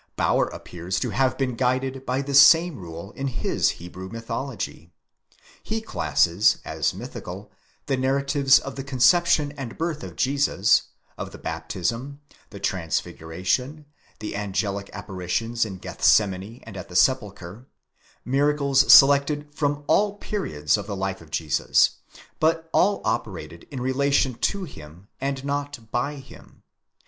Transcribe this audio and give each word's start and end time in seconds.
Bauer 0.15 0.47
appears 0.47 0.99
to 1.01 1.11
have 1.11 1.37
been 1.37 1.53
guided 1.55 2.07
by 2.07 2.23
the 2.23 2.33
same 2.33 2.75
rule 2.79 3.11
in 3.11 3.27
his 3.27 3.73
Hebrew 3.77 4.09
mythology. 4.09 4.91
He 5.61 5.79
classes 5.79 6.57
as 6.65 6.91
mythical 6.91 7.51
the 7.85 7.97
narratives 7.97 8.57
of 8.57 8.77
the 8.77 8.83
conception 8.83 9.51
and 9.51 9.77
birth 9.77 10.01
of 10.03 10.15
Jesus, 10.15 10.87
of 11.19 11.29
the 11.31 11.37
Baptism, 11.37 12.19
the 12.49 12.59
transfiguration, 12.59 13.85
the 14.17 14.35
angelic 14.35 14.89
apparitions 14.91 15.65
in 15.65 15.77
Gethsemane 15.77 16.61
and 16.63 16.75
at 16.75 16.89
the 16.89 16.95
sepulchre: 16.95 17.67
miracles 18.25 18.91
selected 18.91 19.53
from 19.53 19.83
all 19.85 20.15
periods 20.15 20.77
of 20.77 20.87
the 20.87 20.95
life 20.97 21.21
of 21.21 21.29
Jesus, 21.29 21.97
but 22.39 22.67
all 22.73 23.03
operated 23.05 23.67
in 23.69 23.79
relation 23.79 24.33
to 24.33 24.63
him 24.63 25.09
and 25.19 25.45
not 25.45 25.91
by 25.91 26.15
him. 26.15 26.63